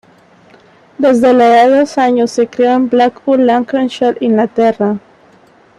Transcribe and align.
Desde 0.97 1.31
la 1.31 1.45
edad 1.63 1.69
de 1.71 1.79
dos 1.81 1.99
años, 1.99 2.31
se 2.31 2.47
crio 2.47 2.71
en 2.73 2.89
Blackpool, 2.89 3.45
Lancashire, 3.45 4.17
Inglaterra. 4.21 4.97